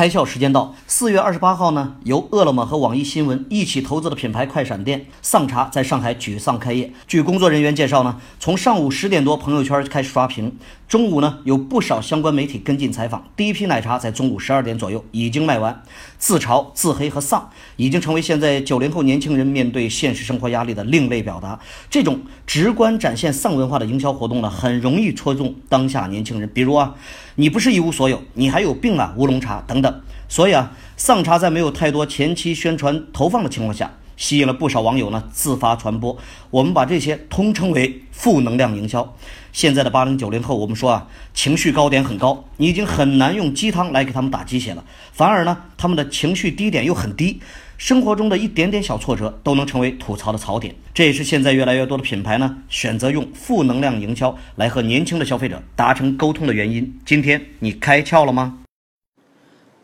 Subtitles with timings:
[0.00, 6.90] 开校时间到，四月二十八号呢，由饿了么和网易新闻一起投资的品牌快闪店丧茶在上海沮丧开业。
[7.06, 10.56] 据工作人员介绍呢，从上午十点多朋友圈开始刷屏，
[10.88, 13.24] 中午呢有不少相关媒体跟进采访。
[13.36, 15.82] 第一批奶茶在中午十二点左右已经卖完。
[16.16, 21.60] 自嘲、自黑和丧已经成为现在九零后年轻人面对现实生活压力的另类表达。
[21.90, 26.48] 这种直观展现丧文化的营销活动呢，很容易戳中当下年轻人。
[26.54, 26.94] 比如啊，
[27.34, 29.82] 你不是一无所有，你还有病啊，乌龙茶等。
[29.82, 29.89] 等，
[30.28, 36.16] 所以啊，丧茶在没有太多前期宣传投放的情况下，吸引了不少网友呢自发传播。
[36.50, 39.16] 我们把这些通称为负能量营销。
[39.52, 44.84] 现在的八零九零后，我们说啊，情绪高点很高，你已经很难用鸡汤来给他们打鸡血了。
[45.12, 47.40] 反而呢，他们的情绪低点又很低，
[47.76, 50.72] 生活中的一点点小挫折都能成为吐槽的槽点。
[50.94, 57.00] 这也是现在越来越多的品牌呢选择用负能量营销来和年轻的消费者达成沟通的原因。
[57.04, 58.59] 今天你开窍了吗？